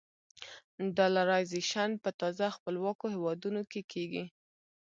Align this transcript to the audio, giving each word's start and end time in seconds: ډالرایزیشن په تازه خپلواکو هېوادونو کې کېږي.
ډالرایزیشن 0.97 1.89
په 2.03 2.09
تازه 2.19 2.45
خپلواکو 2.55 3.05
هېوادونو 3.15 3.61
کې 3.71 3.81
کېږي. 3.91 4.23